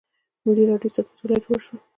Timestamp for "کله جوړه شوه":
1.19-1.77